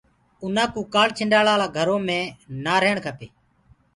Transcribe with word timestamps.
اُنآ 0.43 0.63
ڪوُ 0.73 0.81
ڪآنڇنڊآݪآ 0.93 1.53
ݪآ 1.59 1.67
گھرو 1.75 1.97
مي 2.07 2.19
نآ 2.63 2.75
رهيڻ 2.81 2.97
کپي۔ 3.05 3.27